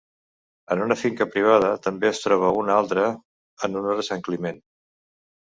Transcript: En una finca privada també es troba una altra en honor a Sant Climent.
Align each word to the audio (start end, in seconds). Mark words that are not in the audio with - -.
En 0.75 0.79
una 0.85 0.95
finca 1.01 1.27
privada 1.35 1.69
també 1.89 2.09
es 2.11 2.21
troba 2.23 2.51
una 2.63 2.79
altra 2.85 3.07
en 3.69 3.79
honor 3.83 4.03
a 4.05 4.07
Sant 4.11 4.25
Climent. 4.31 4.63